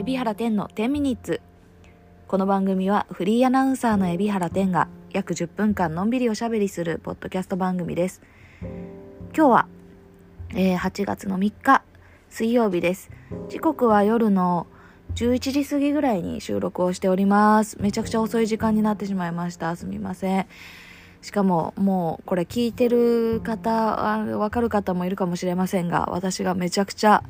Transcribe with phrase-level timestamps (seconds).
[0.00, 1.42] 海老原天の10ミニッツ
[2.26, 8.22] この番組はフリーアナウンサーの海老原天が約10分間のんびりおしゃべりするポッドキャスト番組です。
[9.36, 9.68] 今日は、
[10.54, 11.84] えー8月の3日
[12.30, 13.10] 水曜日です。
[13.50, 14.66] 時刻は夜の
[15.16, 17.76] 11時過ぎぐらいに収録をしております。
[17.78, 19.76] めちゃくちゃ遅い時間になってしまいました。
[19.76, 20.46] すみません。
[21.20, 27.22] しかももうこれ聞いてる方わかる方もいるかもしれませんが私がめちゃくちゃ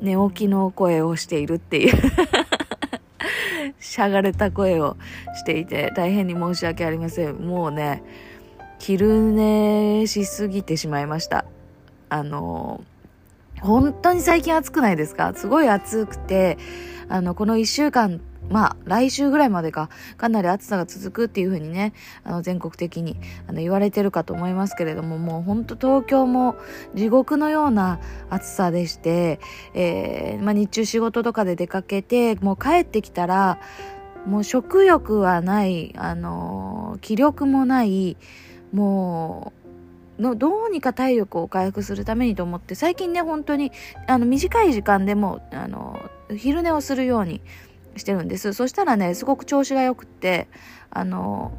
[0.00, 1.94] 寝起きの声をしているっていう。
[3.80, 4.96] しゃがれた声を
[5.36, 7.36] していて大変に申し訳ありません。
[7.36, 8.02] もうね
[8.78, 11.44] 昼寝しすぎてしまいました。
[12.08, 12.82] あの
[13.60, 15.32] 本当に最近暑くないですか？
[15.34, 16.58] すごい暑くて
[17.08, 21.92] あのこの1週間まあ、来週ぐらいまでか、かなり暑さが続くっていう風にね、
[22.24, 23.16] あの、全国的に、
[23.46, 26.56] あの、言われてるかと思いますけれども、もう本当東京も
[26.94, 29.40] 地獄のような暑さでして、
[29.74, 33.60] えー、まあ、日中仕事とかで出かけて、もう帰ってきたら、
[34.26, 38.16] もう食欲はない、あの気力もない、
[38.72, 39.58] もう、
[40.18, 43.72] のどうにか体力を回復するためにと思って最近ね本当に
[44.06, 47.40] あの短い時間でもあの昼寝をするように
[47.96, 48.52] してるんです。
[48.52, 50.48] そしたらねすごく調子が良くって
[50.90, 51.52] あの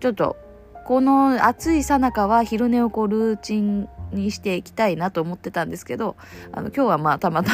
[0.00, 0.36] ちょっと
[0.84, 6.16] この暑いさなかは昼寝をこうルーチンにしていきたいなと思ってたんですけど
[6.52, 7.50] あの今日はまあたまた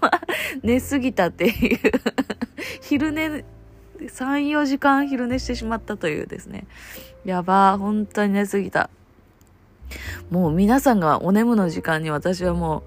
[0.00, 0.10] ま
[0.62, 1.78] 寝すぎたっていう
[2.82, 3.44] 昼寝
[4.00, 6.66] 34時間昼寝してしまったというですね。
[7.24, 8.90] やば本当に寝すぎた。
[10.30, 12.82] もう皆さんがお眠の時間に私はも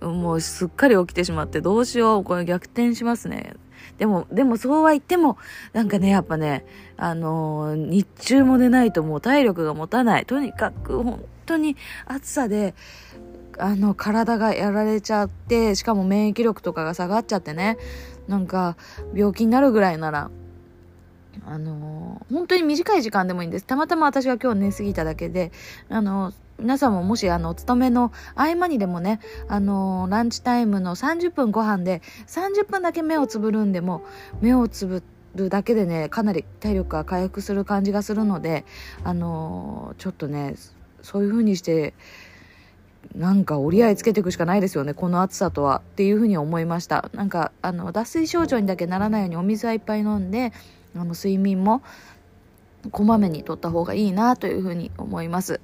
[0.00, 3.54] うもうすっかり起きてしまってどうしようこれ逆転しますね。
[4.00, 5.36] でも、でもそうは言っても、
[5.74, 6.64] なんかね、やっぱね、
[6.96, 10.24] あのー、日中も寝ないともう体力が持たない。
[10.24, 12.74] とにかく本当に暑さで、
[13.58, 17.76] あの、体がやられちゃって、しかも免疫力とかが下がっちゃってね、
[18.26, 18.78] なんか
[19.14, 20.30] 病気になるぐらいなら、
[21.44, 23.66] あのー、本当に短い時間でもいいんです。
[23.66, 25.52] たまたま私が今日寝すぎただけで、
[25.90, 34.04] あのー皆さんももしあのお勤めの合間にでもね、あのー、ランチタイムの30分ご飯で30分だけ目をつぶるんでも
[34.40, 35.02] 目をつぶ
[35.34, 38.64] るだけでねかなり体力が回復する感じがするので
[39.04, 40.54] あのー、ちょっとね
[41.02, 41.94] そういう風にして
[43.14, 50.52] なんか折り合いつけていくしかないですよねこの暑さとはっていう風に思いましたなんかあの脱水症状にだけならないようにお水はいっぱい飲んで
[50.94, 51.82] あの睡眠も
[52.90, 55.60] こまめにとった方がいいなという風に思います。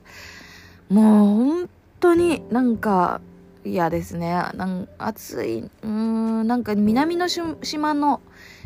[0.89, 1.71] もう本
[2.01, 3.21] 当になんか
[3.65, 4.31] 嫌ですね。
[4.55, 8.21] なん暑い、うーん、なんか南の島の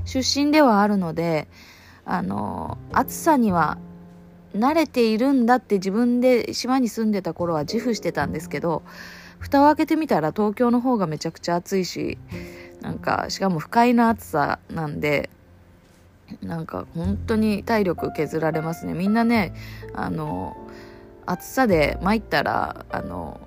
[0.04, 1.48] 出身ではあるので、
[2.04, 3.78] あの、暑さには
[4.54, 8.82] 慣れているんだって自分で島に住んでた頃は自負してたんですけど、
[9.38, 12.18] 蓋を開けてみたら東京の方がめちゃくちゃ暑いし、
[12.82, 15.30] なんか、しかも不快な暑さなんで、
[16.42, 18.94] なんか本当に体力削られますね。
[18.94, 19.54] みんなね、
[19.94, 20.56] あの、
[21.26, 23.40] 暑さで参ったらあの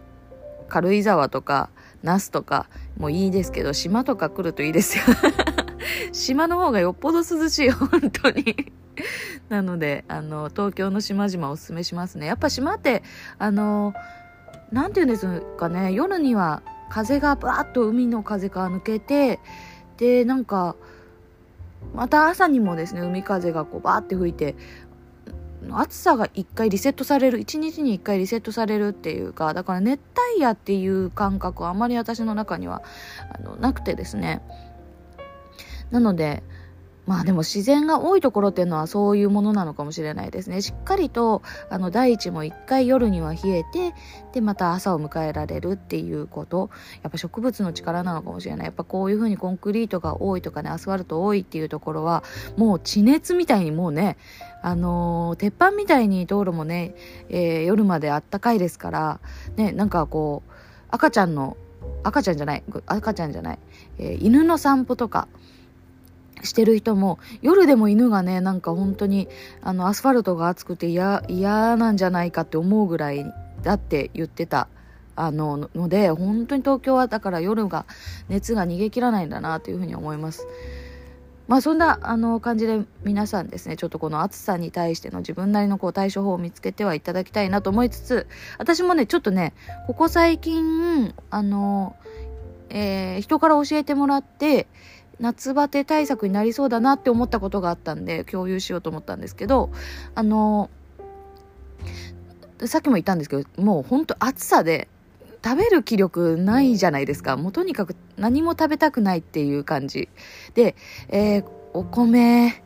[0.70, 1.70] 軽井沢とか
[2.02, 2.68] 那須とか
[2.98, 5.04] もいいですけど島とか来るといいですよ。
[6.12, 8.72] 島の方がよっぽど涼しい本当に。
[9.50, 12.26] なのであの東京の島々おすすめしますね。
[12.26, 13.04] やっぱ島って
[13.38, 13.94] あの
[14.72, 19.40] 何て言うんですかね夜には風がバーッと海の風が抜けて
[19.98, 20.76] でなんか
[21.94, 24.56] また朝にもですね海風がこうバーって吹いて
[25.72, 30.00] 暑さが1回リセットされる1日に1回リセットされるっていうかだから熱
[30.34, 32.84] 帯夜っていう感覚はあまり私の中には
[33.34, 34.42] あのなくてですね
[35.92, 36.44] なので
[37.06, 40.62] まあでも自然が多いところっていうのはそういうものなのかもしれないですね。
[40.62, 43.94] しっかりとあの大地も一回夜には冷えて
[44.32, 46.70] でまた朝を迎えられるっていうこと
[47.02, 48.66] やっぱ植物の力なのかもしれない。
[48.66, 52.24] やっぱこういうふうにコンクリートが多いとかねアスファルト多いっていうところは
[52.56, 54.16] もう地熱みたいにもうね
[54.64, 56.96] あのー、鉄板みたいに道路もね、
[57.30, 59.20] えー、夜まであったかいですから
[59.58, 60.52] ねなんかこう
[60.90, 61.58] 赤ちゃんの
[62.04, 63.60] 赤ちゃんじゃない赤ちゃんじゃない、
[64.00, 65.28] えー、犬の散歩とか
[66.44, 69.28] してる人も夜でも犬がねなんか本当に
[69.62, 71.22] あのアスファルトが熱くて嫌
[71.76, 73.26] なんじゃないかって思うぐらい
[73.64, 74.70] だって言ってた
[75.16, 77.86] あのので本当に東京はだから夜が
[78.30, 80.48] 熱が逃げ切らないんだなというふうに思います。
[81.48, 89.54] まあそんなあの感じで皆さんですねちょっとこの暑さに対しての自分なりのこう対処法を見つけてはいただきたいなと思いつつ私もねちょっとね
[89.88, 91.96] ここ最近あの、
[92.70, 94.68] えー、人から教えてもらって
[95.20, 99.72] 夏バテ対策になりそうだなって思ったことがあったんで共有しようと思ったんですけど
[100.16, 100.70] あの
[102.66, 104.88] さっきも言ったんですけどもうほんと暑さで
[105.44, 107.36] 食べる気力ないじゃないですか。
[107.38, 110.10] もうとにかく何も食べたくないっていう感じ。
[110.54, 110.76] で、
[111.10, 112.64] えー、お米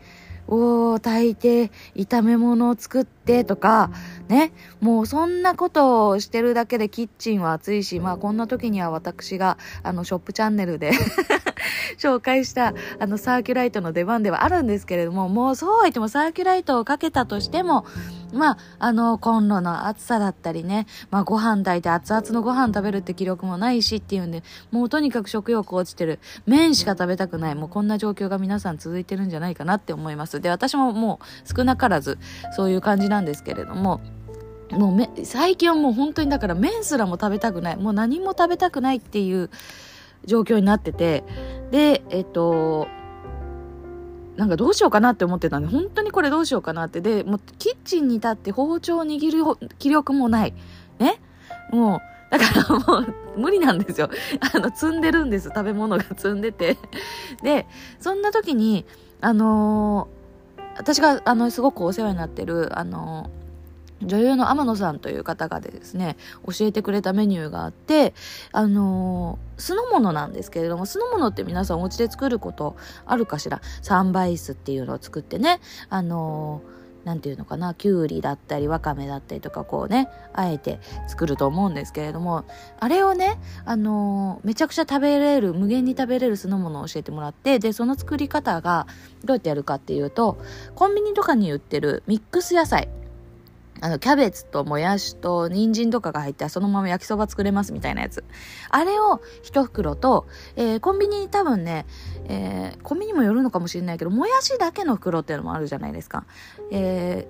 [0.47, 3.91] を炊いて、炒め物を作ってとか、
[4.27, 10.91] ね、もうそんなことをしてるだけでキッチンは暑いし、まあこんな時には私が、あの、ショップチャンネルで
[11.97, 17.85] 紹介した、あの、サーキュライトの出番ではあるんですけれども、もうそうは言ってもサーキュライトをかけたとしても、
[18.33, 26.19] まあ、あの、コンロの暑さだったりね、まあ、ご飯炊いて熱々のご飯食べるって気力もないしっていうんで、もうとにかく食欲落ちてる。
[26.45, 27.55] 麺しか食べたくない。
[27.55, 30.41] もうこんな状況が皆さん続いてるんじゃないかなって思います。
[30.41, 32.17] で、私ももう少なからず
[32.55, 34.01] そういう感じなんですけれども、
[34.71, 37.77] もうめ、最近はもう本当にだから麺すらも食べたくない。
[37.77, 39.49] もう何も食べたくないっていう
[40.25, 41.23] 状況になってて、
[41.71, 42.87] で、えっと、
[44.37, 47.01] なんかどうしようかなって思ってたんで、本当にこれどうしようかなって。
[47.01, 50.53] で、もうキッチンに立って包丁を握る気力もない。
[50.99, 51.19] ね？
[51.71, 54.09] もう、だから もう無理なんですよ。
[54.53, 55.49] あの、積んでるんです。
[55.49, 56.77] 食べ物が積んでて。
[57.41, 57.67] で、
[57.99, 58.85] そんな時に、
[59.21, 63.46] あのー、私が、あの、すごくお世話になってる、あのー
[64.01, 68.13] 女優の天野さんという方がですね、教えてくれたメニューがあって、
[68.51, 73.61] あのー、酢の物なんですけれども、酢の物って皆さんお家で作ることあるかしら？
[73.81, 75.59] サンバイスっていうのを作ってね、
[75.89, 76.77] あのー
[77.07, 82.43] なんていうのかな、きゅうりだったり、わかめだったりとか、こうね、あえて作ると思うんですけれども、
[82.81, 88.87] あれをね、あのー、めちゃくちゃ食べれる、無限に食べれる酢の物を教えてもらって、で、その作り方が
[89.23, 90.37] どうやってやるかっていうと、
[90.75, 92.89] コンビニとかに売ってるミックス野菜、
[93.81, 98.23] あの、キャベツともやしと人参とかが入ってそのまま焼きそば作れますみたいなやつ。
[98.69, 101.85] あれを一袋と、えー、コンビニに多分ね、
[102.25, 106.25] えー、コンビニもよるのかもしれないけど、もやしだけの袋っていうのもあるじゃないですか。
[106.71, 107.27] え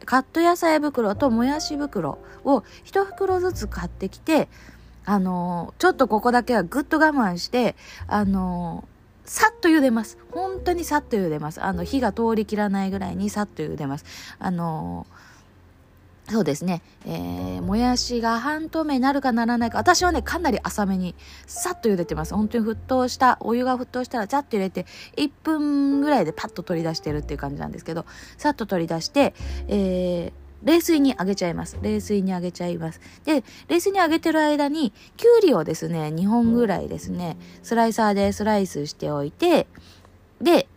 [0.00, 4.48] ー、カット野菜袋ともやし袋を一袋ずつ買ってきて、
[5.04, 7.76] あのー、ちょっとここだけはぐっと我慢して、
[8.06, 10.18] あのー、さっと茹でます。
[10.32, 11.62] 本当にさっと茹でます。
[11.62, 14.04] あの、火が通りきらないぐらいにさっと茹でます。
[14.38, 15.28] あのー
[16.30, 21.14] そうですね、えー、もやしが半透明になるかならないか、私はね、かなり浅めに、
[21.46, 22.34] さっと茹でてます。
[22.34, 24.84] 本当に沸騰した、お湯が沸騰したら、ちゃっと入れて、
[25.16, 28.04] 1分ぐらいでパッと取り出してるっていう感じなんですけど、
[28.36, 29.34] さっと取り出して、
[29.68, 31.78] えー、冷水にあげちゃいます。
[31.80, 33.00] 冷水にあげちゃいます。
[33.24, 39.66] で、冷水にあげてる間に、きゅうりをですね、2本ぐらいですね、スライサーでスライスしておいて、
[40.42, 40.68] で、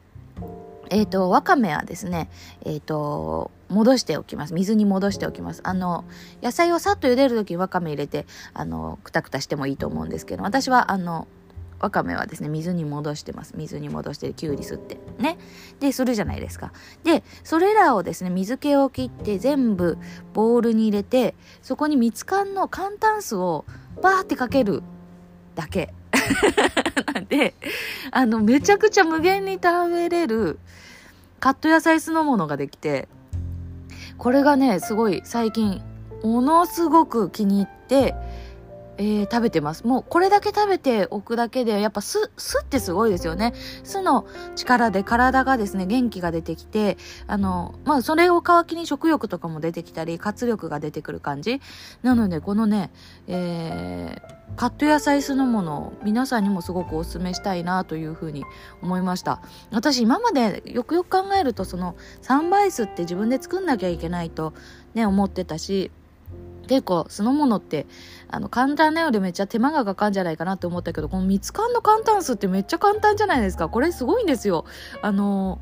[0.89, 2.30] えっ、ー、と、わかめはですね、
[2.63, 4.53] えっ、ー、と、戻しておきます。
[4.53, 5.62] 水に戻しておきます。
[5.63, 6.06] あの、
[6.44, 11.27] 野菜をさっと茹でるときにわかめ入れて、あの、くたくたしてもいいと思うんですけど、私は、あの、
[11.79, 13.56] わかめはですね、水に戻してます。
[13.57, 15.00] 水に戻してきゅうり吸って。
[15.18, 15.38] ね。
[15.79, 16.71] で、するじゃないですか。
[17.03, 19.97] で、それらをですね、水気を切って全部
[20.33, 21.33] ボウルに入れて、
[21.63, 23.65] そこに蜜缶の寒炭酢を
[24.01, 24.83] バーってかける
[25.56, 25.94] だけ。
[27.29, 27.56] で、
[28.12, 30.59] あの、めちゃくちゃ無限に食べれる
[31.39, 33.07] カット野菜酢の物ができて、
[34.21, 35.81] これがね、すごい最近、
[36.21, 38.13] ものすごく気に入って、
[38.97, 39.85] えー、食べてます。
[39.85, 43.53] もうこれだけ食べておくだけで、やっぱ酢、酢ってすごいですよね。
[43.83, 46.97] 酢の力で体がですね、元気が出てきて、
[47.27, 51.61] あの、まあそれを皮切りに食欲とかも出てきたり、活力が出てくる感じ。
[52.03, 52.91] なので、このね、
[53.27, 58.43] えー、カット野菜酢のもの皆さんにもすごくお勧めしたいなというふうに
[58.81, 59.41] 思いました。
[59.71, 64.53] 私今までよくよく考えるとそのサンバイスって自分で作んなきゃいけないと
[64.93, 65.91] ね思ってたし
[66.71, 67.85] 結構酢の物って
[68.29, 73.67] あの簡単なよりめっちゃ手間がかかるんじゃないかなって思ったけどこの蜜缶の簡単酢ってめっちゃ簡単じゃないですか。
[73.67, 74.63] これすごいんですよ。
[75.01, 75.59] あの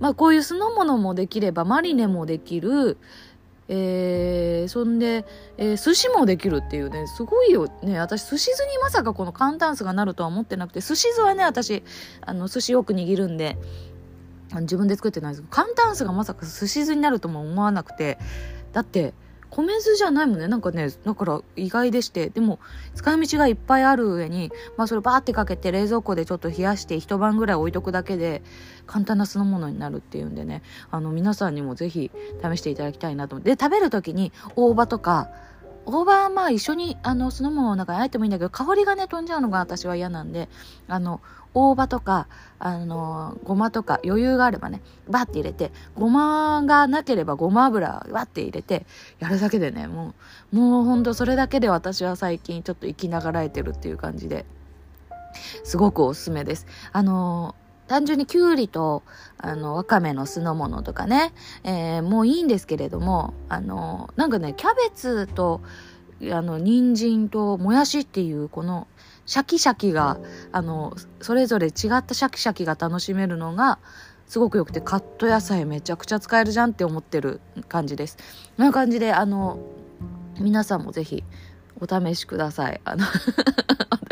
[0.00, 2.98] まあこういう酢の物もできればマリネもできる。
[3.68, 5.24] えー、そんで、
[5.56, 7.98] えー、寿司もできるっていうね、すごいよね。
[7.98, 11.82] 私、寿司酢にまさかこの簡単酢がなるとは思ってなくて、寿司酢はね、私、
[12.20, 13.56] あの、寿司よく握るんで、
[14.60, 18.18] 自分で作ってないですけど、簡単酢がまさか寿司酢になるとも思わなくて、
[18.74, 19.14] だって、
[19.56, 20.48] 米酢じゃないもんね。
[20.48, 22.28] なんかね、だから意外でして。
[22.28, 22.58] でも、
[22.94, 28.42] 使い道がいっぱいある上に、まあそれバーってかけて冷蔵庫でちょっと冷やして一晩ぐらい置いとくだけで、
[28.86, 32.10] 簡単な酢の物になるっていうんでね、あの皆さんにも是非
[32.42, 33.54] 試していただきたいなと思って。
[33.54, 35.30] で、食べる時に大葉とか、
[35.86, 40.48] 大葉はまあ一緒にあの酢の物の中に入ってもいいんだけど香りがね飛んじゃうのが私は嫌なんで
[40.88, 41.20] あの
[41.54, 42.26] 大葉とか
[42.58, 48.86] あのごまとか余裕があればねバッて入れてごまがなければごま油バッて入れて
[49.20, 50.14] やるだけでねも
[50.52, 54.44] うもうほんとそれだけで私は最近ちょっと生きながらえてるっていう感じで
[55.62, 56.66] すごくおすすめです。
[56.92, 57.54] あの
[57.86, 59.02] 単純にきゅうりと、
[59.38, 61.32] あの、わかめの酢の物とかね、
[61.64, 65.60] えー、もういいんですけれども、あの、なんかね、キャベツと、
[66.32, 68.86] あの、人参ともやしっていうこの
[69.26, 70.18] シャキシャキが、
[70.52, 71.72] あの、それぞれ違っ
[72.04, 73.78] たシャキシャキが楽しめるのが、
[74.26, 78.16] すごく良くてカット野菜めちゃくちゃ使えるじゃんって思ってる感じです。
[78.56, 79.58] こんな感じであの
[80.40, 81.22] 皆さんもぜひ
[81.80, 82.80] お試しください。
[82.84, 83.04] あの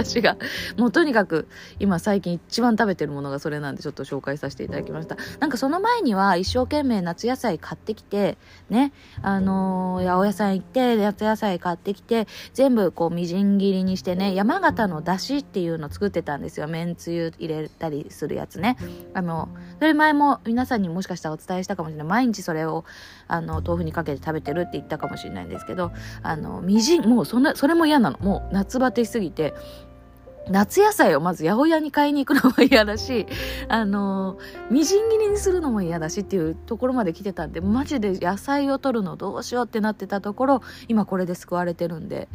[0.02, 0.36] 私が、
[0.76, 1.46] もうとにかく
[1.78, 5.16] 今最近一番食べてるものがそれなんでちょっと紹介させていただきました。
[5.38, 8.36] なんかその前には一生懸命夏野菜買ってきて、
[8.68, 8.92] ね、
[9.22, 16.68] あのー、八百屋さん行って夏野菜買ってきて、全部こうみじん切りにしてね、山形のだしっていうの作ってたんですよ。
[16.68, 18.76] めんつゆ入れたりするやつね。
[19.14, 22.06] あの、それ前も皆さんにもしかしたらお伝えしたかもしれない。
[22.06, 22.84] 毎日それを、
[23.28, 25.92] あの、豆腐にかけて食べてるって言ったかもしれないんですけど、
[26.22, 28.18] あの、みじん、もうそんな、それも嫌なの。
[28.18, 29.54] もう夏バテしすぎて、
[30.48, 33.26] 夏野菜をまず八百屋に買いに行くのも嫌だし、
[33.68, 34.38] あの、
[34.70, 42.28] みじん切りにするのも嫌だしっていうところまで来てたんで、マジで野菜を取るのどうしようってなってたところ、今これで救われてるんで、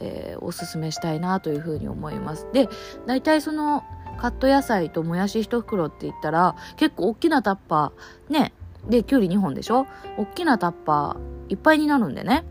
[0.00, 2.46] えー、おすすめしたいなというふうに思います。
[2.52, 2.68] で、
[3.06, 3.82] 大体その、
[4.20, 8.52] カット野菜ともやし1袋って言ったら、結構大きなタッパー、ね、
[8.88, 9.86] で、きゅうり2本でしょ？
[10.16, 12.44] 大きなタッパーいっぱいになるんでね。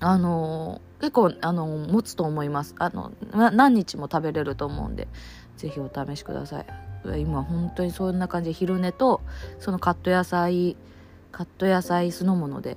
[0.00, 5.06] あのー結構あの持つと思いますあの何日も食べれると思うんで
[5.56, 6.66] ぜひお試しください
[7.20, 9.20] 今本当にそんな感じで昼寝と
[9.60, 10.76] そのカット野菜
[11.30, 12.76] カット野菜酢の物で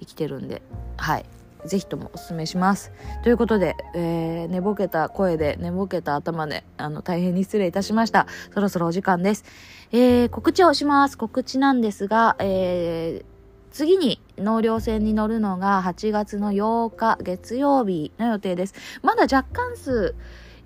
[0.00, 0.60] 生きてるんで
[0.96, 1.24] はい
[1.64, 2.90] ぜひともおすすめします。
[3.22, 8.26] ということで、えー、寝ぼけた声で、寝ぼけた頭で、あの、大変に失礼いたしました。
[8.52, 9.44] そろそろお時間です。
[9.92, 11.16] えー、告知をします。
[11.16, 13.24] 告知なんですが、えー、
[13.70, 18.74] 次に納涼船に乗るのが8月の8日月曜日の予定です。
[19.02, 20.14] まだ若干数、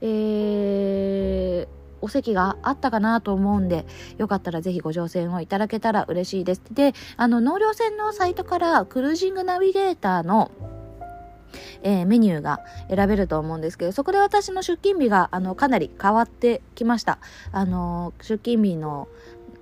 [0.00, 1.68] えー、
[2.00, 3.86] お席があったかなと思うんで、
[4.18, 6.62] よかったらぜひご乗船をいただけたら嬉しいです。
[6.72, 10.50] で、あの、納涼船のサイトからクルージングナビゲーターの
[11.82, 17.18] えー、メニューが選べると思うんですけど、そこで私の出勤日が、あの、かなり変わってきました。
[17.52, 19.08] あの、出勤日の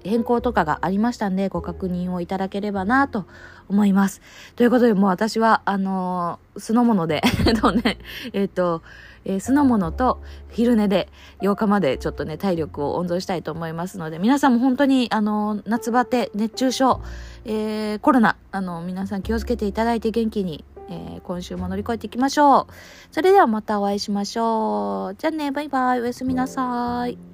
[0.03, 3.27] 変更とかがありましたんで、ご確認をいただければなと
[3.68, 4.21] 思います。
[4.56, 7.23] ということで、もう私は、あのー、酢の物で
[7.61, 7.99] とね、
[8.33, 8.83] えっ、と、
[9.25, 11.09] えー、酢の物と昼寝で
[11.40, 17.00] 8日までちょっとね、体力を温存したいと思いますので、皆さんも本当に、あのー、夏バテ、熱中症、
[17.44, 22.73] えー、コロナ、あの皆さん気をつけていただいて元気にえー、今週も乗り越えていきましょう。
[23.11, 25.14] それではまたお会いしましょう。
[25.16, 26.00] じゃあね、バイバイ。
[26.00, 27.34] おやすみなさい。